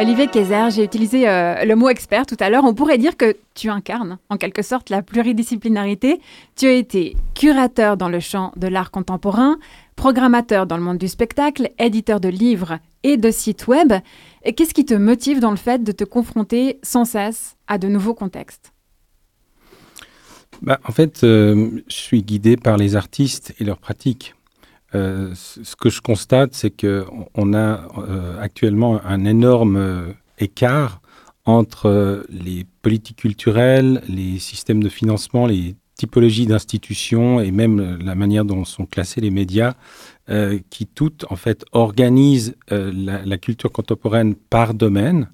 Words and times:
Olivier 0.00 0.28
Kayser, 0.28 0.70
j'ai 0.70 0.82
utilisé 0.82 1.28
euh, 1.28 1.62
le 1.66 1.76
mot 1.76 1.90
expert 1.90 2.24
tout 2.24 2.36
à 2.40 2.48
l'heure. 2.48 2.64
On 2.64 2.72
pourrait 2.72 2.96
dire 2.96 3.18
que 3.18 3.36
tu 3.54 3.68
incarnes 3.68 4.16
en 4.30 4.38
quelque 4.38 4.62
sorte 4.62 4.88
la 4.88 5.02
pluridisciplinarité. 5.02 6.22
Tu 6.56 6.66
as 6.66 6.72
été 6.72 7.16
curateur 7.34 7.98
dans 7.98 8.08
le 8.08 8.18
champ 8.18 8.52
de 8.56 8.66
l'art 8.66 8.90
contemporain, 8.90 9.58
programmateur 9.96 10.66
dans 10.66 10.78
le 10.78 10.82
monde 10.82 10.96
du 10.96 11.06
spectacle, 11.06 11.70
éditeur 11.78 12.18
de 12.18 12.30
livres 12.30 12.78
et 13.02 13.18
de 13.18 13.30
sites 13.30 13.66
web. 13.66 13.92
Qu'est-ce 14.56 14.72
qui 14.72 14.86
te 14.86 14.94
motive 14.94 15.38
dans 15.38 15.50
le 15.50 15.58
fait 15.58 15.84
de 15.84 15.92
te 15.92 16.04
confronter 16.04 16.78
sans 16.82 17.04
cesse 17.04 17.56
à 17.66 17.76
de 17.76 17.88
nouveaux 17.88 18.14
contextes? 18.14 18.72
Bah, 20.62 20.80
En 20.84 20.92
fait, 20.92 21.24
euh, 21.24 21.82
je 21.88 21.94
suis 21.94 22.22
guidé 22.22 22.56
par 22.56 22.78
les 22.78 22.96
artistes 22.96 23.54
et 23.60 23.64
leurs 23.64 23.78
pratiques. 23.78 24.34
Euh, 24.94 25.30
ce 25.34 25.76
que 25.76 25.88
je 25.88 26.00
constate, 26.00 26.54
c'est 26.54 26.70
qu'on 26.70 27.54
a 27.54 27.88
euh, 27.98 28.40
actuellement 28.40 29.00
un 29.04 29.24
énorme 29.24 29.76
euh, 29.76 30.12
écart 30.38 31.00
entre 31.44 32.24
les 32.28 32.66
politiques 32.82 33.18
culturelles, 33.18 34.02
les 34.08 34.38
systèmes 34.38 34.82
de 34.82 34.88
financement, 34.88 35.46
les 35.46 35.74
typologies 35.94 36.46
d'institutions 36.46 37.40
et 37.40 37.50
même 37.50 37.98
la 38.02 38.14
manière 38.14 38.44
dont 38.44 38.64
sont 38.64 38.86
classés 38.86 39.20
les 39.20 39.30
médias, 39.30 39.74
qui 40.70 40.86
toutes 40.86 41.24
en 41.28 41.34
fait 41.34 41.64
organisent 41.72 42.54
la, 42.70 43.24
la, 43.24 43.38
culture 43.38 43.72
contemporaine 43.72 44.36
par 44.36 44.74
domaine. 44.74 45.28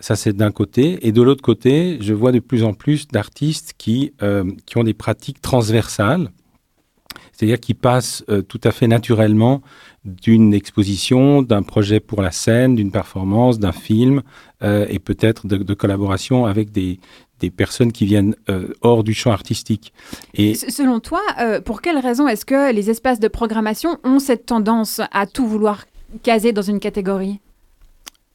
Ça, 0.00 0.16
c'est 0.16 0.34
d'un 0.34 0.50
côté. 0.50 1.06
Et 1.06 1.12
de 1.12 1.22
l'autre 1.22 1.40
côté, 1.40 1.96
je 2.00 2.12
vois 2.12 2.30
de 2.30 2.40
plus 2.40 2.62
en 2.62 2.74
plus 2.74 3.08
d'artistes 3.08 3.74
qui, 3.78 4.12
qui 4.66 4.76
ont 4.76 4.84
des 4.84 4.92
pratiques 4.92 5.40
transversales 5.40 6.30
c'est-à-dire 7.32 7.60
qu'il 7.60 7.76
passe 7.76 8.24
euh, 8.28 8.42
tout 8.42 8.60
à 8.64 8.70
fait 8.70 8.86
naturellement 8.86 9.62
d'une 10.04 10.54
exposition, 10.54 11.42
d'un 11.42 11.62
projet 11.62 12.00
pour 12.00 12.22
la 12.22 12.30
scène, 12.30 12.74
d'une 12.74 12.90
performance, 12.90 13.58
d'un 13.58 13.72
film, 13.72 14.22
euh, 14.62 14.86
et 14.88 14.98
peut-être 14.98 15.46
de, 15.46 15.74
collaboration 15.74 16.46
avec 16.46 16.70
des, 16.72 17.00
des 17.40 17.50
personnes 17.50 17.92
qui 17.92 18.06
viennent 18.06 18.34
euh, 18.48 18.72
hors 18.80 19.04
du 19.04 19.14
champ 19.14 19.30
artistique. 19.30 19.92
Et 20.34 20.54
Selon 20.54 21.00
toi, 21.00 21.20
pour 21.64 21.82
quelles 21.82 21.98
raisons 21.98 22.28
est-ce 22.28 22.44
que 22.44 22.72
les 22.72 22.90
espaces 22.90 23.20
de 23.20 23.28
programmation 23.28 23.98
ont 24.04 24.18
cette 24.18 24.46
tendance 24.46 25.00
à 25.12 25.26
tout 25.26 25.46
vouloir 25.46 25.84
caser 26.22 26.52
dans 26.52 26.62
une 26.62 26.80
catégorie? 26.80 27.40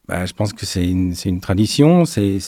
Bah, 0.06 0.26
je 0.26 0.34
pense 0.34 0.52
que 0.52 0.66
c'est 0.66 0.86
une, 0.86 1.14
une, 1.24 1.40
tradition, 1.40 2.04
c'est 2.04 2.38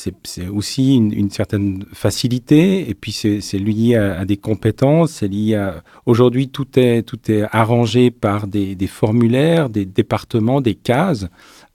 aussi 0.52 0.96
une, 0.96 1.12
une, 1.14 1.30
certaine 1.30 1.86
facilité, 1.92 2.88
et 2.90 2.94
puis 2.94 3.12
c'est 3.12 3.58
lié 3.58 3.96
à, 3.96 4.20
à, 4.20 4.24
des 4.26 4.36
compétences, 4.36 5.12
c'est 5.12 5.28
lié 5.28 5.54
à... 5.54 5.82
Aujourd'hui, 6.04 6.50
tout 6.50 6.78
est, 6.78 7.02
tout 7.02 7.30
est 7.30 7.44
arrangé 7.52 8.10
par 8.10 8.46
des, 8.46 8.74
des 8.74 8.86
formulaires, 8.86 9.70
des 9.70 9.86
départements, 9.86 10.60
des 10.60 10.74
cases, 10.74 11.28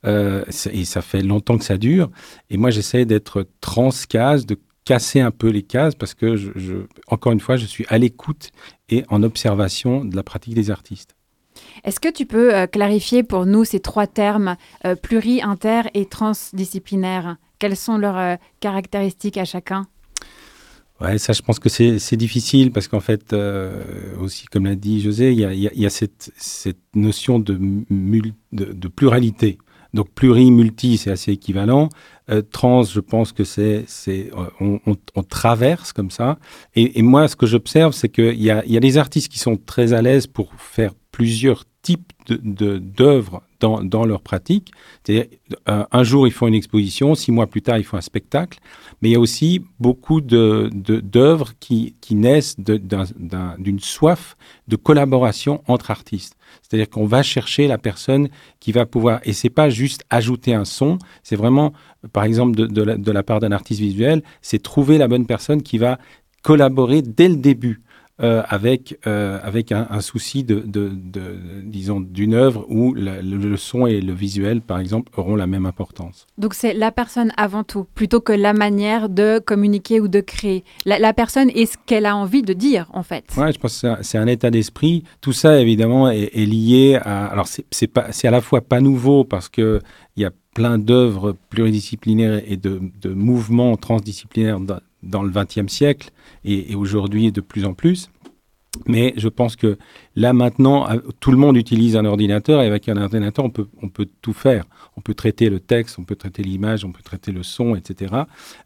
euh, 0.06 0.44
et 0.70 0.84
ça 0.84 1.02
fait 1.02 1.22
longtemps 1.22 1.58
que 1.58 1.64
ça 1.64 1.78
dure. 1.78 2.10
Et 2.48 2.58
moi, 2.58 2.70
j'essaie 2.70 3.04
d'être 3.04 3.48
transcase, 3.60 4.46
de 4.46 4.56
casser 4.84 5.20
un 5.20 5.32
peu 5.32 5.48
les 5.48 5.62
cases, 5.62 5.96
parce 5.96 6.14
que, 6.14 6.36
je, 6.36 6.52
je, 6.54 6.74
encore 7.08 7.32
une 7.32 7.40
fois, 7.40 7.56
je 7.56 7.66
suis 7.66 7.86
à 7.88 7.98
l'écoute 7.98 8.50
et 8.88 9.04
en 9.08 9.24
observation 9.24 10.04
de 10.04 10.14
la 10.14 10.22
pratique 10.22 10.54
des 10.54 10.70
artistes. 10.70 11.16
Est-ce 11.84 12.00
que 12.00 12.10
tu 12.10 12.26
peux 12.26 12.54
euh, 12.54 12.66
clarifier 12.66 13.22
pour 13.22 13.46
nous 13.46 13.64
ces 13.64 13.80
trois 13.80 14.06
termes 14.06 14.56
euh, 14.84 14.94
pluri, 14.94 15.42
inter 15.42 15.82
et 15.94 16.06
transdisciplinaire? 16.06 17.36
Quelles 17.58 17.76
sont 17.76 17.98
leurs 17.98 18.18
euh, 18.18 18.36
caractéristiques 18.60 19.36
à 19.36 19.44
chacun? 19.44 19.86
Ouais, 21.00 21.18
ça, 21.18 21.32
je 21.32 21.42
pense 21.42 21.58
que 21.58 21.68
c'est 21.68 22.16
difficile 22.16 22.70
parce 22.70 22.86
qu'en 22.86 23.00
fait, 23.00 23.34
aussi, 24.20 24.46
comme 24.46 24.66
l'a 24.66 24.76
dit 24.76 25.00
José, 25.00 25.32
il 25.32 25.40
y 25.40 25.86
a, 25.86 25.90
cette, 25.90 26.30
notion 26.94 27.40
de, 27.40 27.58
de, 28.52 28.88
pluralité. 28.88 29.58
Donc, 29.94 30.10
pluri, 30.10 30.52
multi, 30.52 30.98
c'est 30.98 31.10
assez 31.10 31.32
équivalent. 31.32 31.88
trans, 32.52 32.84
je 32.84 33.00
pense 33.00 33.32
que 33.32 33.42
c'est, 33.42 33.84
on, 34.60 34.78
on, 34.86 35.22
traverse 35.24 35.92
comme 35.92 36.12
ça. 36.12 36.38
Et, 36.76 37.02
moi, 37.02 37.26
ce 37.26 37.34
que 37.34 37.46
j'observe, 37.46 37.94
c'est 37.94 38.08
qu'il 38.08 38.40
y 38.40 38.52
a, 38.52 38.64
y 38.64 38.76
a 38.76 38.80
des 38.80 38.96
artistes 38.96 39.28
qui 39.28 39.40
sont 39.40 39.56
très 39.56 39.94
à 39.94 40.02
l'aise 40.02 40.28
pour 40.28 40.54
faire 40.56 40.92
plusieurs 41.10 41.64
types 41.82 42.12
d'œuvres 42.28 43.42
de, 43.42 43.46
dans, 43.60 43.82
dans, 43.82 44.04
leur 44.04 44.22
pratique. 44.22 44.72
Euh, 45.10 45.24
un 45.66 46.02
jour, 46.04 46.26
ils 46.26 46.32
font 46.32 46.46
une 46.46 46.54
exposition, 46.54 47.14
six 47.14 47.32
mois 47.32 47.48
plus 47.48 47.62
tard, 47.62 47.78
ils 47.78 47.84
font 47.84 47.96
un 47.96 48.02
spectacle. 48.02 48.60
Mais 49.00 49.10
il 49.10 49.12
y 49.12 49.16
a 49.16 49.20
aussi 49.20 49.64
beaucoup 49.80 50.20
d'œuvres 50.20 50.70
de, 51.48 51.54
qui, 51.58 51.96
qui, 52.00 52.14
naissent 52.14 52.56
d'une 52.58 53.80
soif 53.80 54.36
de 54.68 54.76
collaboration 54.76 55.62
entre 55.66 55.90
artistes. 55.90 56.36
C'est-à-dire 56.62 56.88
qu'on 56.88 57.06
va 57.06 57.22
chercher 57.22 57.66
la 57.66 57.78
personne 57.78 58.28
qui 58.60 58.72
va 58.72 58.86
pouvoir, 58.86 59.20
et 59.24 59.32
c'est 59.32 59.50
pas 59.50 59.68
juste 59.68 60.04
ajouter 60.10 60.54
un 60.54 60.64
son, 60.64 60.98
c'est 61.22 61.36
vraiment, 61.36 61.72
par 62.12 62.24
exemple, 62.24 62.56
de, 62.56 62.66
de, 62.66 62.82
la, 62.82 62.96
de 62.96 63.12
la 63.12 63.22
part 63.22 63.40
d'un 63.40 63.52
artiste 63.52 63.80
visuel, 63.80 64.22
c'est 64.40 64.62
trouver 64.62 64.98
la 64.98 65.08
bonne 65.08 65.26
personne 65.26 65.62
qui 65.62 65.78
va 65.78 65.98
collaborer 66.42 67.02
dès 67.02 67.28
le 67.28 67.36
début. 67.36 67.82
Euh, 68.22 68.42
avec, 68.48 68.98
euh, 69.08 69.40
avec 69.42 69.72
un, 69.72 70.00
souci 70.00 70.44
de, 70.44 70.62
de, 70.64 70.92
disons, 71.64 72.00
d'une 72.00 72.34
œuvre 72.34 72.64
où 72.68 72.94
le, 72.94 73.56
son 73.56 73.84
et 73.88 74.00
le 74.00 74.12
visuel, 74.12 74.60
par 74.60 74.78
exemple, 74.78 75.10
auront 75.16 75.34
la 75.34 75.48
même 75.48 75.66
importance. 75.66 76.28
Donc 76.38 76.54
c'est 76.54 76.72
la 76.72 76.92
personne 76.92 77.32
avant 77.36 77.64
tout, 77.64 77.84
plutôt 77.96 78.20
que 78.20 78.32
la 78.32 78.52
manière 78.52 79.08
de 79.08 79.40
communiquer 79.44 79.98
ou 79.98 80.06
de 80.06 80.20
créer. 80.20 80.62
La, 80.86 81.12
personne 81.12 81.50
est 81.50 81.66
ce 81.66 81.76
qu'elle 81.84 82.06
a 82.06 82.14
envie 82.14 82.42
de 82.42 82.52
dire, 82.52 82.88
en 82.92 83.02
fait. 83.02 83.24
Oui, 83.36 83.52
je 83.52 83.58
pense 83.58 83.80
que 83.80 83.88
c'est 84.02 84.18
un, 84.18 84.26
état 84.28 84.52
d'esprit. 84.52 85.02
Tout 85.20 85.32
ça, 85.32 85.60
évidemment, 85.60 86.08
est, 86.08 86.32
lié 86.36 87.00
à... 87.02 87.26
Alors 87.26 87.48
c'est 87.48 88.24
à 88.24 88.30
la 88.30 88.40
fois 88.40 88.60
pas 88.60 88.80
nouveau 88.80 89.24
parce 89.24 89.48
que 89.48 89.80
il 90.16 90.22
y 90.22 90.26
a 90.26 90.30
plein 90.54 90.78
d'œuvres 90.78 91.34
pluridisciplinaires 91.50 92.40
et 92.46 92.56
de, 92.56 92.80
de 93.00 93.14
mouvements 93.14 93.76
transdisciplinaires 93.76 94.60
dans 95.02 95.22
le 95.22 95.30
XXe 95.30 95.72
siècle 95.72 96.10
et, 96.44 96.74
aujourd'hui 96.74 97.32
de 97.32 97.40
plus 97.40 97.64
en 97.64 97.74
plus. 97.74 98.10
Mais 98.86 99.12
je 99.16 99.28
pense 99.28 99.54
que 99.54 99.78
là 100.16 100.32
maintenant, 100.32 100.88
tout 101.20 101.30
le 101.30 101.36
monde 101.36 101.56
utilise 101.56 101.96
un 101.96 102.04
ordinateur 102.04 102.62
et 102.62 102.66
avec 102.66 102.88
un 102.88 102.96
ordinateur, 102.96 103.44
on 103.44 103.50
peut, 103.50 103.68
on 103.82 103.88
peut 103.88 104.08
tout 104.22 104.32
faire. 104.32 104.64
On 104.96 105.00
peut 105.00 105.14
traiter 105.14 105.50
le 105.50 105.60
texte, 105.60 105.98
on 105.98 106.04
peut 106.04 106.16
traiter 106.16 106.42
l'image, 106.42 106.84
on 106.84 106.92
peut 106.92 107.02
traiter 107.02 107.32
le 107.32 107.42
son, 107.42 107.76
etc. 107.76 108.14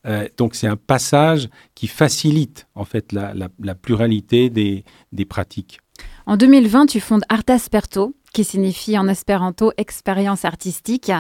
Euh, 0.07 0.29
donc 0.37 0.55
c'est 0.55 0.69
un 0.69 0.77
passage 0.77 1.49
qui 1.75 1.89
facilite 1.89 2.69
en 2.75 2.85
fait 2.85 3.13
la, 3.13 3.35
la, 3.35 3.75
pluralité 3.75 4.49
des, 4.49 4.85
des 5.13 5.25
pratiques. 5.25 5.81
En 6.27 6.37
2020, 6.37 6.87
tu 6.87 7.01
fondes 7.01 7.23
Artasperto, 7.29 8.15
qui 8.37 8.45
signifie 8.45 8.99
en 8.99 9.09
espéranto 9.09 9.73
expérience 9.79 10.45
artistique. 10.45 11.11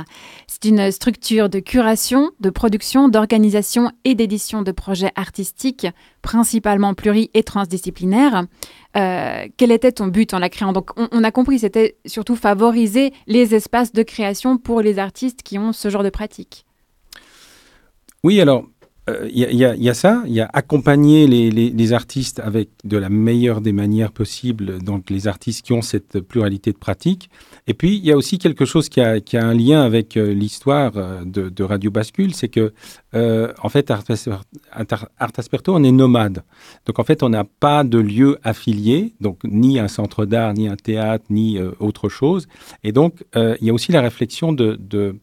C'est 0.46 0.66
une 0.66 0.90
structure 0.90 1.48
de 1.48 1.60
curation, 1.60 2.30
de 2.40 2.50
production, 2.50 3.08
d'organisation 3.08 3.90
et 4.04 4.14
d'édition 4.14 4.60
de 4.60 4.70
projets 4.70 5.12
artistiques, 5.14 5.86
principalement 6.20 6.92
pluri- 6.92 7.30
et 7.32 7.42
transdisciplinaires. 7.42 8.44
Euh, 8.98 9.46
quel 9.56 9.72
était 9.72 9.92
ton 9.92 10.08
but 10.08 10.34
en 10.34 10.38
la 10.38 10.50
créant? 10.50 10.74
Donc, 10.74 10.90
on, 10.98 11.08
on 11.10 11.24
a 11.24 11.30
compris, 11.30 11.60
c'était 11.60 11.96
surtout 12.04 12.36
favoriser 12.36 13.14
les 13.26 13.54
espaces 13.54 13.94
de 13.94 14.02
création 14.02 14.58
pour 14.58 14.82
les 14.82 14.98
artistes 14.98 15.42
qui 15.42 15.58
ont 15.58 15.72
ce 15.72 15.88
genre 15.88 16.02
de 16.02 16.10
pratique. 16.10 16.66
Oui, 18.24 18.42
alors 18.42 18.66
il 19.08 19.44
euh, 19.44 19.76
y, 19.76 19.88
a 19.88 19.94
ça, 19.94 20.22
il 20.26 20.32
y 20.32 20.40
a 20.40 20.50
accompagner 20.52 21.28
les, 21.28 21.92
artistes 21.92 22.40
avec 22.40 22.70
de 22.82 22.96
la 22.96 23.08
meilleure 23.08 23.60
des 23.60 23.72
manières 23.72 24.10
possibles, 24.10 24.82
donc 24.82 25.10
les 25.10 25.28
artistes 25.28 25.64
qui 25.64 25.72
ont 25.72 25.82
cette 25.82 26.20
pluralité 26.20 26.72
de 26.72 26.76
pratiques. 26.76 27.30
Et 27.68 27.74
puis, 27.74 27.96
il 27.96 28.04
y 28.04 28.10
a 28.10 28.16
aussi 28.16 28.38
quelque 28.38 28.64
chose 28.64 28.88
qui 28.88 29.00
a, 29.00 29.20
un 29.34 29.54
lien 29.54 29.82
avec 29.82 30.16
euh, 30.16 30.32
l'histoire 30.32 30.92
euh, 30.96 31.22
de, 31.24 31.62
Radio 31.62 31.92
Bascule, 31.92 32.34
c'est 32.34 32.48
que, 32.48 32.72
en 33.16 33.68
fait, 33.68 33.90
Art, 33.90 34.04
Asperto, 35.36 35.74
on 35.74 35.82
est 35.84 35.92
nomade. 35.92 36.42
Donc, 36.86 36.98
en 36.98 37.04
fait, 37.04 37.22
on 37.22 37.28
n'a 37.28 37.44
pas 37.44 37.84
de 37.84 37.98
lieu 37.98 38.38
affilié, 38.42 39.14
donc 39.20 39.38
ni 39.44 39.78
un 39.78 39.88
centre 39.88 40.26
d'art, 40.26 40.54
ni 40.54 40.68
un 40.68 40.76
théâtre, 40.76 41.24
ni 41.30 41.58
autre 41.80 42.08
chose. 42.08 42.48
Et 42.82 42.92
donc, 42.92 43.24
il 43.34 43.66
y 43.66 43.70
a 43.70 43.74
aussi 43.74 43.92
la 43.92 44.00
réflexion 44.00 44.52
de, 44.52 45.18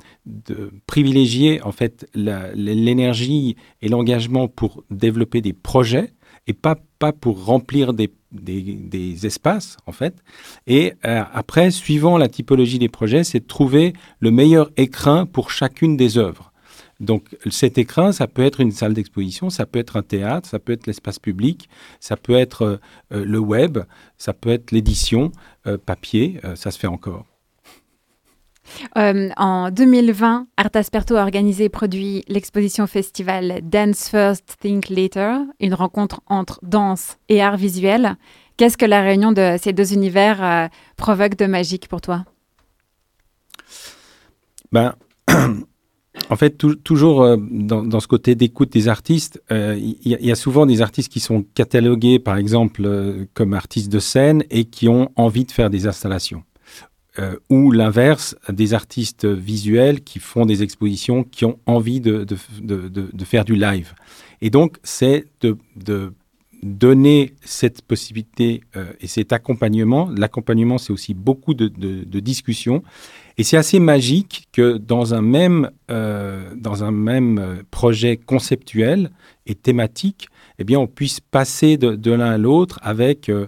privilégier, 0.87 1.61
en 1.63 1.71
fait, 1.71 2.09
l'énergie 2.13 3.55
et 3.81 3.89
l'engagement 3.89 4.47
pour 4.47 4.83
développer 4.89 5.41
des 5.41 5.53
projets 5.53 6.13
et 6.47 6.53
pas, 6.53 6.75
pas 6.99 7.13
pour 7.13 7.45
remplir 7.45 7.93
des, 7.93 8.11
des, 8.31 9.25
espaces, 9.25 9.77
en 9.85 9.91
fait. 9.91 10.15
Et 10.67 10.93
euh, 11.05 11.23
après, 11.33 11.71
suivant 11.71 12.17
la 12.17 12.27
typologie 12.27 12.79
des 12.79 12.89
projets, 12.89 13.23
c'est 13.23 13.41
de 13.41 13.47
trouver 13.47 13.93
le 14.19 14.31
meilleur 14.31 14.71
écrin 14.77 15.25
pour 15.25 15.51
chacune 15.51 15.97
des 15.97 16.17
œuvres. 16.17 16.52
Donc 16.99 17.35
cet 17.49 17.77
écrin, 17.77 18.11
ça 18.11 18.27
peut 18.27 18.43
être 18.43 18.61
une 18.61 18.71
salle 18.71 18.93
d'exposition, 18.93 19.49
ça 19.49 19.65
peut 19.65 19.79
être 19.79 19.97
un 19.97 20.03
théâtre, 20.03 20.47
ça 20.47 20.59
peut 20.59 20.73
être 20.73 20.87
l'espace 20.87 21.19
public, 21.19 21.69
ça 21.99 22.17
peut 22.17 22.35
être 22.35 22.63
euh, 22.63 22.77
euh, 23.13 23.25
le 23.25 23.39
web, 23.39 23.79
ça 24.17 24.33
peut 24.33 24.51
être 24.51 24.71
l'édition 24.71 25.31
papier, 25.85 26.41
ça 26.55 26.71
se 26.71 26.79
fait 26.79 26.87
encore. 26.87 27.25
Euh, 28.97 29.29
en 29.37 29.69
2020, 29.71 30.47
Art 30.57 30.69
Asperto 30.73 31.15
a 31.15 31.23
organisé 31.23 31.65
et 31.65 31.69
produit 31.69 32.23
l'exposition 32.27 32.87
festival 32.87 33.59
Dance 33.63 34.09
First, 34.09 34.57
Think 34.59 34.89
Later, 34.89 35.37
une 35.59 35.73
rencontre 35.73 36.21
entre 36.27 36.59
danse 36.63 37.17
et 37.29 37.41
art 37.41 37.57
visuel. 37.57 38.15
Qu'est-ce 38.57 38.77
que 38.77 38.85
la 38.85 39.01
réunion 39.01 39.31
de 39.31 39.57
ces 39.61 39.73
deux 39.73 39.93
univers 39.93 40.43
euh, 40.43 40.67
provoque 40.95 41.35
de 41.35 41.45
magique 41.45 41.87
pour 41.87 42.01
toi? 42.01 42.25
Ben, 44.71 44.95
en 46.33 46.35
fait, 46.35 46.57
toujours 46.83 47.21
euh, 47.21 47.37
dans, 47.39 47.99
ce 47.99 48.07
côté 48.07 48.33
d'écoute 48.33 48.71
des 48.71 48.87
artistes, 48.87 49.39
euh, 49.51 49.77
il 49.79 50.17
y, 50.19 50.31
a 50.31 50.35
souvent 50.35 50.65
des 50.65 50.81
artistes 50.81 51.11
qui 51.11 51.19
sont 51.19 51.45
catalogués, 51.53 52.17
par 52.17 52.37
exemple, 52.37 52.81
euh, 52.85 53.25
comme 53.35 53.53
artistes 53.53 53.91
de 53.91 53.99
scène 53.99 54.43
et 54.49 54.65
qui 54.65 54.89
ont 54.89 55.11
envie 55.15 55.45
de 55.45 55.51
faire 55.51 55.69
des 55.69 55.85
installations. 55.85 56.43
ou 57.51 57.69
l'inverse, 57.69 58.35
des 58.49 58.73
artistes 58.73 59.25
visuels 59.25 60.01
qui 60.01 60.17
font 60.17 60.47
des 60.47 60.63
expositions, 60.63 61.23
qui 61.23 61.45
ont 61.45 61.59
envie 61.67 62.01
de, 62.01 62.25
de, 62.25 63.25
faire 63.25 63.45
du 63.45 63.55
live. 63.55 63.93
Et 64.41 64.49
donc, 64.49 64.77
c'est 64.81 65.27
de, 65.41 66.13
donner 66.63 67.33
cette 67.43 67.81
possibilité 67.81 68.61
et 68.99 69.07
cet 69.07 69.33
accompagnement. 69.33 70.09
L'accompagnement, 70.15 70.77
c'est 70.77 70.93
aussi 70.93 71.13
beaucoup 71.13 71.53
de, 71.53 71.67
discussions 72.19 72.83
et 73.37 73.43
c'est 73.43 73.57
assez 73.57 73.79
magique 73.79 74.47
que 74.51 74.77
dans 74.77 75.13
un 75.13 75.21
même, 75.21 75.71
euh, 75.89 76.53
dans 76.55 76.83
un 76.83 76.91
même 76.91 77.39
euh, 77.39 77.55
projet 77.71 78.17
conceptuel 78.17 79.09
et 79.47 79.55
thématique, 79.55 80.27
eh 80.59 80.63
bien, 80.63 80.79
on 80.79 80.87
puisse 80.87 81.19
passer 81.19 81.77
de, 81.77 82.11
l'un 82.11 82.31
à 82.31 82.37
l'autre 82.37 82.79
avec 82.83 83.29
euh, 83.29 83.47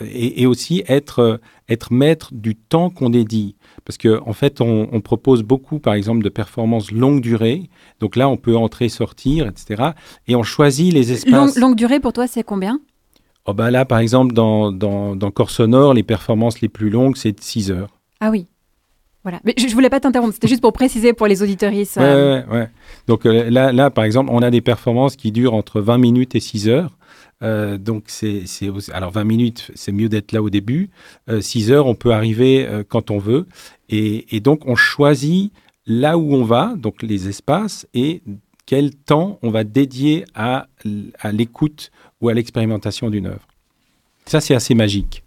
et, 0.00 0.46
aussi 0.46 0.84
être, 0.86 1.40
être 1.68 1.92
maître 1.92 2.28
du 2.34 2.54
temps 2.54 2.90
qu'on 2.90 3.08
dédie. 3.08 3.56
Parce 3.84 3.98
qu'en 3.98 4.20
en 4.26 4.32
fait, 4.32 4.60
on, 4.60 5.00
propose 5.00 5.42
beaucoup, 5.42 5.78
par 5.78 5.94
exemple, 5.94 6.22
de 6.22 6.28
performances 6.28 6.92
longue 6.92 7.20
durée. 7.20 7.68
Donc 8.00 8.16
là, 8.16 8.28
on 8.28 8.36
peut 8.36 8.56
entrer, 8.56 8.88
sortir, 8.88 9.46
etc. 9.46 9.90
Et 10.28 10.36
on 10.36 10.42
choisit 10.42 10.92
les 10.92 11.12
espaces. 11.12 11.56
longue 11.56 11.76
durée, 11.76 12.00
pour 12.00 12.12
toi, 12.12 12.26
c'est 12.26 12.42
combien? 12.42 12.80
Oh 13.46 13.54
ben 13.54 13.70
Là, 13.70 13.84
par 13.84 13.98
exemple, 13.98 14.34
dans, 14.34 14.70
dans, 14.70 15.16
dans 15.16 15.30
Corps 15.30 15.50
Sonore, 15.50 15.94
les 15.94 16.02
performances 16.02 16.60
les 16.60 16.68
plus 16.68 16.90
longues, 16.90 17.16
c'est 17.16 17.40
6 17.40 17.70
heures. 17.70 17.98
Ah 18.20 18.30
oui. 18.30 18.46
Voilà. 19.22 19.40
Mais 19.44 19.54
je, 19.58 19.66
ne 19.66 19.70
voulais 19.72 19.90
pas 19.90 20.00
t'interrompre, 20.00 20.32
c'était 20.32 20.48
juste 20.48 20.62
pour 20.62 20.72
préciser 20.72 21.12
pour 21.12 21.26
les 21.26 21.42
auditoristes. 21.42 21.98
Euh. 21.98 22.42
Ouais, 22.46 22.52
ouais, 22.52 22.70
Donc 23.06 23.26
euh, 23.26 23.50
là, 23.50 23.72
là, 23.72 23.90
par 23.90 24.04
exemple, 24.04 24.30
on 24.32 24.42
a 24.42 24.50
des 24.50 24.62
performances 24.62 25.16
qui 25.16 25.30
durent 25.30 25.54
entre 25.54 25.80
20 25.80 25.98
minutes 25.98 26.34
et 26.34 26.40
6 26.40 26.68
heures. 26.68 26.96
Euh, 27.42 27.78
donc 27.78 28.04
c'est 28.06 28.44
alors 28.92 29.12
20 29.12 29.24
minutes, 29.24 29.70
c'est 29.74 29.92
mieux 29.92 30.08
d'être 30.08 30.32
là 30.32 30.42
au 30.42 30.50
début. 30.50 30.90
6 31.40 31.70
heures, 31.70 31.86
on 31.86 31.94
peut 31.94 32.12
arriver 32.12 32.66
quand 32.88 33.10
on 33.10 33.18
veut. 33.18 33.46
Et, 33.88 34.40
donc 34.40 34.66
on 34.66 34.74
choisit 34.74 35.52
là 35.86 36.16
où 36.16 36.34
on 36.34 36.44
va, 36.44 36.74
donc 36.76 37.02
les 37.02 37.28
espaces, 37.28 37.86
et 37.94 38.22
quel 38.66 38.94
temps 38.94 39.38
on 39.42 39.50
va 39.50 39.64
dédier 39.64 40.24
à 40.34 40.66
l'écoute 41.32 41.90
ou 42.20 42.28
à 42.28 42.34
l'expérimentation 42.34 43.10
d'une 43.10 43.26
œuvre. 43.26 43.46
Ça, 44.26 44.40
c'est 44.40 44.54
assez 44.54 44.74
magique. 44.74 45.24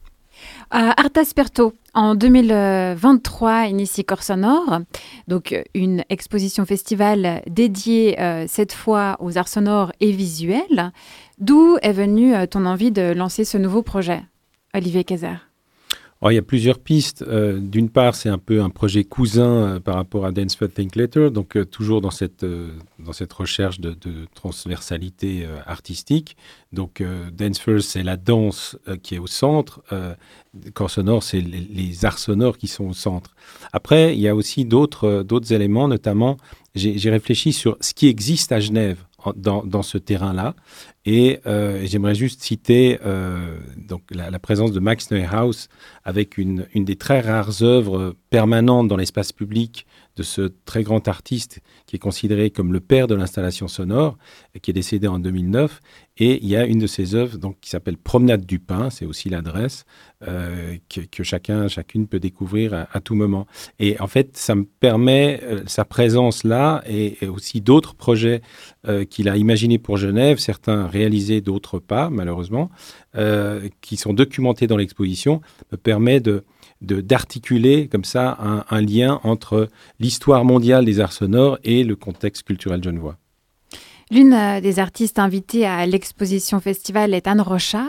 Art 0.74 1.12
Asperto, 1.18 1.74
en 1.94 2.16
2023, 2.16 3.68
initie 3.68 4.04
Corps 4.04 4.24
Sonore, 4.24 4.80
donc 5.28 5.56
une 5.76 6.04
exposition 6.10 6.66
festival 6.66 7.44
dédiée 7.48 8.20
euh, 8.20 8.46
cette 8.48 8.74
fois 8.74 9.18
aux 9.20 9.38
arts 9.38 9.48
sonores 9.48 9.92
et 10.00 10.12
visuels. 10.12 10.92
D'où 11.38 11.78
est 11.84 11.94
venue 11.94 12.34
euh, 12.34 12.48
ton 12.48 12.66
envie 12.66 12.92
de 12.92 13.14
lancer 13.14 13.46
ce 13.46 13.60
nouveau 13.60 13.84
projet, 13.84 14.24
Olivier 14.74 15.04
Il 16.32 16.36
y 16.36 16.38
a 16.38 16.42
plusieurs 16.42 16.80
pistes. 16.80 17.24
Euh, 17.28 17.60
d'une 17.60 17.90
part, 17.90 18.16
c'est 18.16 18.30
un 18.30 18.38
peu 18.38 18.62
un 18.62 18.70
projet 18.70 19.04
cousin 19.04 19.44
euh, 19.76 19.80
par 19.80 19.96
rapport 19.96 20.26
à 20.26 20.32
Dance 20.32 20.56
First 20.56 20.76
Think 20.76 20.96
Later, 20.96 21.30
donc 21.32 21.58
euh, 21.58 21.66
toujours 21.66 22.00
dans 22.00 22.12
cette, 22.12 22.46
dans 23.00 23.12
cette 23.14 23.34
recherche 23.34 23.80
de, 23.80 23.96
transversalité 24.34 25.46
artistique. 25.66 26.38
Donc 26.72 27.04
Dance 27.34 27.60
First, 27.60 27.92
c'est 27.92 28.04
la 28.04 28.18
danse 28.18 28.78
qui 29.02 29.16
est 29.16 29.20
au 29.20 29.28
centre. 29.28 29.82
Corps 30.74 30.90
sonore, 30.90 31.24
c'est 31.24 31.42
les, 31.42 31.60
les, 31.60 32.06
arts 32.06 32.20
sonores 32.20 32.58
qui 32.58 32.68
sont 32.68 32.86
au 32.86 32.94
centre. 32.94 33.36
Après, 33.72 34.16
il 34.16 34.20
y 34.20 34.28
a 34.28 34.36
aussi 34.36 34.66
d'autres 34.66 35.54
éléments, 35.54 35.88
notamment, 35.88 36.38
j'ai 36.76 37.10
réfléchi 37.10 37.54
sur 37.54 37.78
ce 37.82 37.94
qui 37.94 38.08
existe 38.08 38.52
à 38.52 38.60
Genève 38.60 39.04
dans, 39.36 39.82
ce 39.84 39.98
terrain-là. 39.98 40.56
Et 41.06 41.40
euh, 41.46 41.82
j'aimerais 41.86 42.16
juste 42.16 42.42
citer 42.42 43.00
euh, 43.06 43.58
donc 43.78 44.04
la, 44.12 44.38
présence 44.40 44.72
de 44.72 44.80
Max 44.80 45.12
Neuhaus 45.12 45.70
avec 46.04 46.38
une, 46.38 46.68
une 46.74 46.84
des 46.86 46.96
très 46.96 47.22
rares 47.22 47.64
œuvres 47.64 48.16
permanentes 48.30 48.88
dans 48.88 48.98
l'espace 48.98 49.32
public 49.32 49.86
de 50.16 50.24
ce 50.24 50.54
très 50.66 50.84
grand 50.84 51.08
artiste 51.08 51.60
qui 51.88 51.96
est 51.96 52.00
considéré 52.00 52.52
comme 52.52 52.72
le 52.72 52.80
père 52.80 53.08
de 53.08 53.16
l'installation 53.16 53.68
sonore, 53.68 54.18
qui 54.62 54.72
est 54.72 54.74
décédé 54.74 55.08
en 55.08 55.20
2009. 55.20 55.80
Et 56.18 56.40
il 56.44 56.48
y 56.48 56.56
a 56.56 56.66
une 56.66 56.78
de 56.78 56.86
ses 56.86 57.16
œuvres 57.16 57.38
donc, 57.38 57.58
qui 57.60 57.72
s'appelle 57.72 57.98
Promenade 57.98 58.46
du 58.46 58.60
pain, 58.60 58.92
c'est 58.92 59.06
aussi 59.06 59.30
l'adresse, 59.30 59.86
euh, 60.28 60.76
que, 61.12 61.24
chacun, 61.24 61.68
chacune 61.68 62.08
peut 62.08 62.20
découvrir 62.20 62.88
à, 62.92 63.00
tout 63.00 63.16
moment. 63.16 63.48
Et 63.80 64.00
en 64.00 64.08
fait, 64.08 64.38
ça 64.38 64.54
me 64.54 64.64
permet, 64.64 65.40
euh, 65.44 65.64
sa 65.66 65.86
présence 65.86 66.44
là, 66.44 66.84
et, 66.88 67.18
aussi 67.28 67.62
d'autres 67.62 67.96
projets 67.96 68.42
euh, 68.88 69.06
qu'il 69.06 69.28
a 69.28 69.38
imaginés 69.38 69.80
pour 69.80 69.98
Genève, 69.98 70.38
certains 70.38 70.88
réalisés, 70.88 71.42
d'autres 71.42 71.80
pas, 71.80 72.10
malheureusement, 72.10 72.70
qui 73.82 73.96
sont 73.96 74.14
documentés 74.14 74.66
dans 74.66 74.78
l'exposition, 74.78 75.42
me 75.72 75.78
permet 75.78 76.20
de 76.20 76.44
d'articuler 76.82 77.88
comme 77.88 78.04
ça 78.04 78.38
un, 78.70 78.82
lien 78.82 79.20
entre 79.24 79.70
l'histoire 80.00 80.46
mondiale 80.46 80.86
des 80.86 81.00
arts 81.00 81.14
sonores 81.14 81.58
et 81.64 81.84
le 81.84 81.96
contexte 81.96 82.44
culturel 82.44 82.84
genevois. 82.84 83.18
L'une 84.12 84.34
euh, 84.34 84.62
des 84.62 84.80
artistes 84.80 85.18
invitées 85.18 85.66
à 85.66 85.86
l'exposition 85.86 86.60
festival 86.60 87.14
est 87.14 87.26
Anne 87.26 87.42
Rocha. 87.42 87.86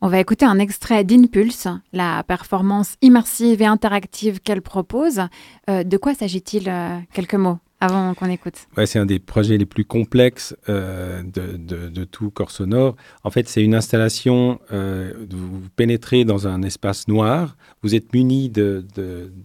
On 0.00 0.08
va 0.08 0.20
écouter 0.20 0.44
un 0.44 0.58
extrait 0.58 1.02
d'Impulse, 1.02 1.66
la 1.92 2.22
performance 2.22 2.94
immersive 3.02 3.62
et 3.62 3.66
interactive 3.66 4.40
qu'elle 4.40 4.62
propose. 4.62 5.22
Euh, 5.68 5.82
de 5.82 5.96
quoi 5.96 6.14
s'agit-il 6.14 6.68
euh, 6.68 6.98
Quelques 7.12 7.34
mots? 7.34 7.58
Avant 7.80 8.14
qu'on 8.14 8.30
écoute 8.30 8.66
C'est 8.84 8.98
un 8.98 9.06
des 9.06 9.18
projets 9.18 9.58
les 9.58 9.66
plus 9.66 9.84
complexes 9.84 10.56
euh, 10.68 11.22
de, 11.22 11.56
de, 11.88 12.04
tout 12.04 12.30
corps 12.30 12.50
sonore. 12.50 12.96
En 13.22 13.30
fait, 13.30 13.48
c'est 13.48 13.62
une 13.62 13.74
installation, 13.74 14.60
euh, 14.72 15.12
vous 15.30 15.68
pénétrez 15.76 16.24
dans 16.24 16.48
un 16.48 16.62
espace 16.62 17.08
noir, 17.08 17.56
vous 17.82 17.94
êtes 17.94 18.12
muni 18.14 18.50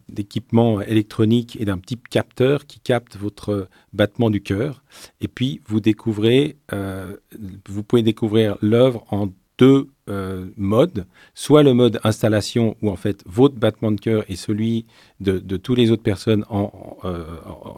d'équipements 0.07 0.81
électroniques 0.81 1.57
et 1.59 1.65
d'un 1.65 1.77
petit 1.77 1.97
capteur 1.97 2.65
qui 2.65 2.79
capte 2.79 3.17
votre 3.17 3.67
battement 3.93 4.29
du 4.29 4.41
cœur. 4.41 4.83
Et 5.19 5.27
puis, 5.27 5.61
vous 5.67 5.79
découvrez, 5.79 6.57
euh, 6.73 7.17
vous 7.67 7.83
pouvez 7.83 8.03
découvrir 8.03 8.57
l'œuvre 8.61 9.05
en 9.09 9.29
deux 9.61 9.89
euh, 10.09 10.47
modes, 10.57 11.05
soit 11.35 11.61
le 11.61 11.75
mode 11.75 11.99
installation 12.03 12.75
où 12.81 12.89
en 12.89 12.95
fait 12.95 13.23
votre 13.27 13.55
battement 13.55 13.91
de 13.91 13.99
cœur 14.01 14.23
et 14.27 14.35
celui 14.35 14.87
de, 15.19 15.37
de 15.37 15.55
toutes 15.55 15.77
les 15.77 15.91
autres 15.91 16.01
personnes 16.01 16.43
en, 16.49 16.71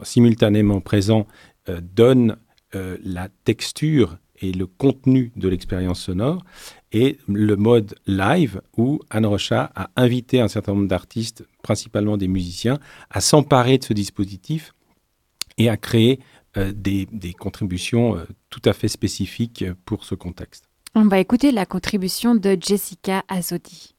simultanément 0.04 0.82
présents 0.82 1.28
euh, 1.70 1.82
donnent 1.82 2.38
la 3.04 3.30
texture 3.44 4.18
et 4.42 4.52
le 4.52 4.66
contenu 4.66 5.32
de 5.36 5.48
l'expérience 5.48 6.02
sonore, 6.02 6.44
et 6.92 7.20
le 7.28 7.56
mode 7.56 7.94
live 8.08 8.64
où 8.76 9.00
Anne 9.12 9.28
Rocha 9.28 9.72
a 9.76 9.92
invité 9.96 10.42
un 10.42 10.48
certain 10.48 10.74
nombre 10.74 10.88
d'artistes, 10.88 11.46
principalement 11.62 12.18
des 12.18 12.28
musiciens, 12.28 12.80
à 13.12 13.22
s'emparer 13.22 13.78
de 13.78 13.84
ce 13.84 13.94
dispositif 13.94 14.74
et 15.60 15.70
à 15.70 15.78
créer 15.78 16.20
des, 16.56 17.08
contributions 17.38 18.18
tout 18.50 18.62
à 18.66 18.74
fait 18.74 18.88
spécifiques 18.88 19.66
pour 19.86 20.04
ce 20.04 20.16
contexte. 20.16 20.68
On 20.96 21.06
va 21.06 21.20
écouter 21.20 21.52
la 21.52 21.68
contribution 21.68 22.34
de 22.34 22.58
Jessica 22.60 23.24
Azodi. 23.28 23.94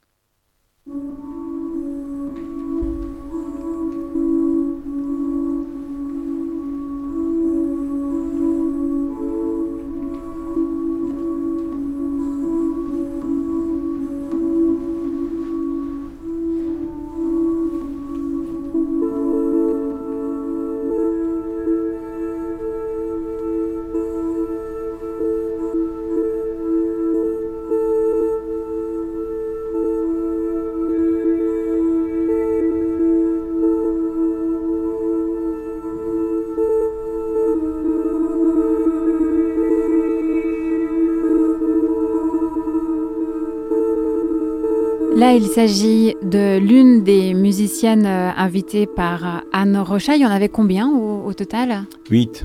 Là, 45.17 45.33
il 45.33 45.47
s'agit 45.47 46.17
de 46.23 46.59
l'une 46.59 47.05
des 47.05 47.35
musiciennes 47.35 48.05
euh, 48.05 48.31
invitées 48.37 48.87
par 48.87 49.25
euh, 49.25 49.39
Anne 49.53 49.77
Rocha. 49.77 50.17
Il 50.17 50.23
y 50.23 50.27
en 50.27 50.31
avait 50.31 50.49
combien 50.49 50.89
au, 50.91 51.33
total? 51.35 51.85
Huit. 52.11 52.45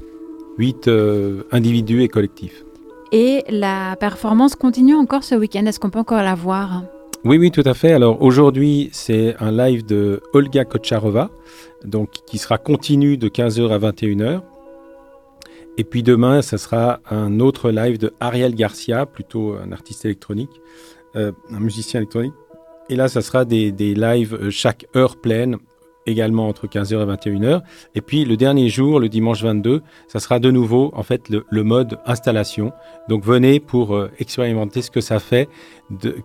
Huit 0.60 0.88
euh, 0.88 1.44
individus 1.52 2.04
et 2.04 2.08
collectifs. 2.08 2.64
Et 3.12 3.44
la 3.50 3.96
performance 3.96 4.56
continue 4.56 4.94
encore 4.94 5.24
ce 5.24 5.34
week-end. 5.34 5.66
Est-ce 5.66 5.80
qu'on 5.80 5.90
peut 5.90 6.00
encore 6.00 6.22
la 6.22 6.36
voir? 6.36 6.84
Oui, 7.26 7.40
oui, 7.40 7.50
tout 7.50 7.64
à 7.66 7.74
fait. 7.74 7.92
Alors 7.92 8.22
aujourd'hui, 8.22 8.90
c'est 8.92 9.36
un 9.40 9.52
live 9.52 9.84
de 9.84 10.22
Olga 10.34 10.64
Kocharova, 10.64 11.32
donc 11.84 12.12
qui 12.28 12.38
sera 12.38 12.60
continu 12.60 13.18
de 13.18 13.30
15h 13.30 13.72
à 13.72 13.80
21h. 13.80 14.42
Et 15.80 15.84
puis 15.84 16.04
demain, 16.04 16.44
ça 16.44 16.60
sera 16.60 17.00
un 17.10 17.40
autre 17.40 17.72
live 17.72 17.98
de 17.98 18.14
Ariel 18.20 18.54
Garcia, 18.54 19.08
plutôt 19.08 19.54
un 19.54 19.72
artiste 19.72 20.06
électronique, 20.06 20.62
euh, 21.16 21.32
un 21.52 21.60
musicien 21.60 22.02
électronique. 22.02 22.34
Et 22.90 22.96
là, 22.96 23.08
ça 23.08 23.22
sera 23.22 23.46
des, 23.46 23.72
des 23.72 23.94
lives 23.94 24.34
euh, 24.34 24.50
chaque 24.50 24.86
heure 24.96 25.22
pleine, 25.22 25.58
également 26.06 26.48
entre 26.48 26.68
15h 26.68 26.94
et 26.94 27.30
21h. 27.30 27.62
Et 27.96 28.02
puis 28.02 28.26
le 28.26 28.36
dernier 28.36 28.70
jour, 28.70 29.00
le 29.00 29.10
dimanche 29.10 29.44
22, 29.44 29.82
ça 30.08 30.20
sera 30.20 30.40
de 30.40 30.52
nouveau 30.52 30.92
en 30.96 31.04
fait 31.04 31.30
le, 31.30 31.64
mode 31.64 32.00
installation. 32.06 32.74
Donc 33.08 33.24
venez 33.24 33.60
pour 33.60 33.96
euh, 33.96 34.12
expérimenter 34.20 34.82
ce 34.82 34.92
que 34.92 35.02
ça 35.02 35.20
fait 35.20 35.48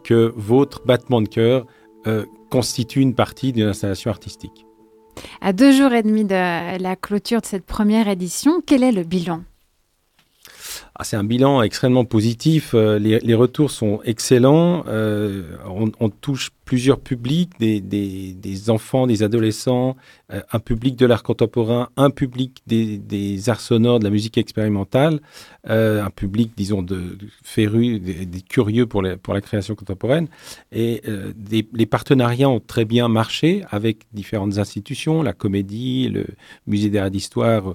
que 0.03 0.33
votre 0.37 0.85
battement 0.85 1.21
de 1.21 1.29
cœur 1.29 1.67
euh, 2.07 2.25
constitue 2.51 3.01
une 3.01 3.15
partie 3.15 3.53
d'une 3.53 3.69
installation 3.69 4.11
artistique. 4.11 4.67
À 5.41 5.53
deux 5.53 5.73
jours 5.73 5.93
et 5.93 6.03
demi 6.03 6.25
de 6.25 6.35
la 6.83 6.97
clôture 6.97 7.41
de 7.41 7.47
cette 7.47 7.65
première 7.65 8.09
édition, 8.09 8.61
quel 8.67 8.83
est 8.83 8.93
le 8.93 9.05
bilan? 9.05 9.43
Ah, 10.97 11.05
c'est 11.05 11.17
un 11.17 11.25
bilan 11.25 11.63
extrêmement 11.63 12.05
positif. 12.05 12.73
Euh, 12.75 12.99
les, 12.99 13.35
retours 13.35 13.71
sont 13.71 14.01
excellents. 14.05 14.85
on, 14.87 15.91
on, 15.99 16.09
touche 16.09 16.51
plusieurs 16.65 17.01
publics, 17.01 17.51
des, 17.59 18.71
enfants, 18.71 19.07
des 19.07 19.23
adolescents, 19.23 19.97
euh, 20.33 20.41
un 20.53 20.59
public 20.59 20.97
de 20.97 21.07
l'art 21.07 21.23
contemporain, 21.23 21.91
un 21.97 22.11
public 22.11 22.63
des, 22.67 23.49
arts 23.49 23.61
sonores, 23.61 23.99
de 23.99 24.05
la 24.05 24.11
musique 24.11 24.39
expérimentale, 24.39 25.21
euh, 25.69 26.03
un 26.03 26.11
public, 26.11 26.53
disons, 26.57 26.83
de, 26.83 27.19
férus, 27.43 28.01
des, 28.01 28.41
curieux 28.41 28.87
pour, 28.87 29.03
la 29.03 29.41
création 29.41 29.75
contemporaine. 29.75 30.29
Et 30.73 31.03
euh, 31.09 31.33
les 31.51 31.87
partenariats 31.87 32.49
ont 32.49 32.61
très 32.61 32.85
bien 32.85 33.09
marché 33.09 33.65
avec 33.71 33.99
différentes 34.13 34.59
institutions, 34.59 35.23
la 35.23 35.33
comédie, 35.33 36.09
le 36.09 36.27
musée 36.67 36.91
d'art 36.91 37.11
d'histoire. 37.11 37.75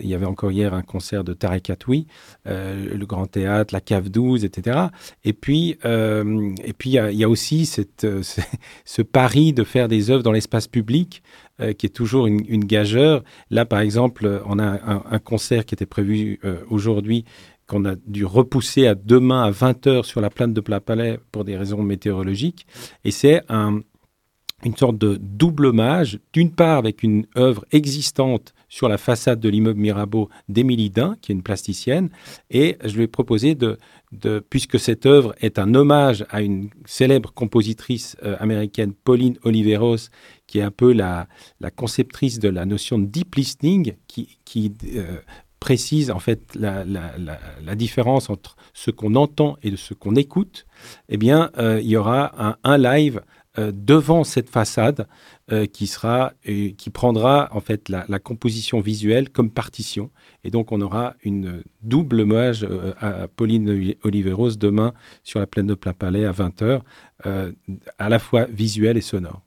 Il 0.00 0.08
y 0.08 0.14
avait 0.14 0.26
encore 0.26 0.50
hier 0.50 0.74
un 0.74 0.82
concert 0.82 1.24
de 1.24 1.32
Tarek 1.32 1.70
Atoui, 1.70 2.06
le 2.54 3.06
Grand 3.06 3.26
Théâtre, 3.26 3.74
la 3.74 3.80
Cave 3.80 4.08
12, 4.08 4.44
etc. 4.44 4.78
Et 5.24 5.32
puis, 5.32 5.76
et 5.82 6.72
puis 6.76 6.90
il 6.90 7.16
y, 7.16 7.24
a 7.24 7.28
aussi 7.28 7.66
cette 7.66 8.06
ce 8.84 9.02
pari 9.02 9.52
de 9.52 9.64
faire 9.64 9.88
des 9.88 10.10
œuvres 10.10 10.22
dans 10.22 10.32
l'espace 10.32 10.66
public, 10.66 11.22
euh, 11.60 11.72
qui 11.72 11.86
est 11.86 11.90
toujours 11.90 12.26
une, 12.26 12.64
gageure. 12.64 13.22
Là, 13.50 13.64
par 13.64 13.78
exemple, 13.78 14.42
on 14.46 14.58
a 14.58 15.04
un, 15.08 15.18
concert 15.20 15.64
qui 15.64 15.76
était 15.76 15.86
prévu 15.86 16.40
euh, 16.44 16.56
aujourd'hui 16.68 17.24
qu'on 17.68 17.84
a 17.84 17.94
dû 18.08 18.24
repousser 18.24 18.88
à 18.88 18.96
demain 18.96 19.44
à 19.44 19.52
20h 19.52 20.02
sur 20.02 20.20
la 20.20 20.30
plaine 20.30 20.52
de 20.52 20.60
Palais 20.60 21.20
pour 21.30 21.44
des 21.44 21.56
raisons 21.56 21.80
météorologiques. 21.82 22.66
Et 23.04 23.12
c'est 23.12 23.42
un, 23.48 23.82
une 24.64 24.76
sorte 24.76 24.98
de 24.98 25.16
double 25.20 25.66
hommage, 25.66 26.18
d'une 26.32 26.50
part 26.50 26.78
avec 26.78 27.04
une 27.04 27.24
œuvre 27.36 27.64
existante 27.70 28.52
sur 28.74 28.88
la 28.88 28.98
façade 28.98 29.38
de 29.38 29.48
l'immeuble 29.48 29.78
Mirabeau 29.78 30.28
d'Émilie 30.48 30.90
Dain, 30.90 31.14
qui 31.22 31.30
est 31.30 31.36
une 31.36 31.44
plasticienne, 31.44 32.08
et 32.50 32.76
je 32.82 32.96
lui 32.96 33.04
ai 33.04 33.06
proposé 33.06 33.54
de, 33.54 33.78
puisque 34.50 34.80
cette 34.80 35.06
œuvre 35.06 35.32
est 35.40 35.60
un 35.60 35.76
hommage 35.76 36.26
à 36.28 36.42
une 36.42 36.70
célèbre 36.84 37.32
compositrice 37.32 38.16
euh, 38.24 38.34
américaine, 38.40 38.92
Pauline 38.92 39.38
Oliveros, 39.44 40.10
qui 40.48 40.58
est 40.58 40.62
un 40.62 40.72
peu 40.72 40.92
la, 40.92 41.28
conceptrice 41.76 42.40
de 42.40 42.48
la 42.48 42.66
notion 42.66 42.98
de 42.98 43.06
deep 43.06 43.36
listening, 43.36 43.94
qui, 44.08 44.72
euh, 44.96 45.18
précise 45.60 46.10
en 46.10 46.18
fait 46.18 46.40
la, 46.56 46.84
différence 47.76 48.28
entre 48.28 48.56
ce 48.72 48.90
qu'on 48.90 49.14
entend 49.14 49.56
et 49.62 49.70
de 49.70 49.76
ce 49.76 49.94
qu'on 49.94 50.16
écoute, 50.16 50.66
eh 51.08 51.16
bien, 51.16 51.52
euh, 51.58 51.80
il 51.80 51.88
y 51.88 51.96
aura 51.96 52.56
un 52.64 52.76
live 52.78 53.20
euh, 53.56 53.70
devant 53.72 54.24
cette 54.24 54.50
façade 54.50 55.06
euh, 55.52 55.66
qui 55.66 55.86
sera 55.86 56.32
qui 56.42 56.90
prendra 56.90 57.48
en 57.52 57.60
fait 57.60 57.88
la, 57.88 58.18
composition 58.18 58.80
visuelle 58.80 59.30
comme 59.30 59.48
partition 59.48 60.10
et 60.42 60.50
donc 60.50 60.72
on 60.72 60.80
aura 60.80 61.14
une 61.22 61.62
double 61.80 62.22
hommage 62.22 62.64
euh, 62.64 62.94
à 62.98 63.28
Pauline 63.28 63.94
Oliveros 64.02 64.56
demain 64.56 64.92
sur 65.22 65.38
la 65.38 65.46
plaine 65.46 65.68
de 65.68 65.74
Plat 65.74 65.92
Palais 65.92 66.24
à 66.24 66.32
20h 66.32 66.80
à 67.24 68.08
la 68.08 68.18
fois 68.18 68.44
visuelle 68.46 68.96
et 68.96 69.00
sonore. 69.00 69.40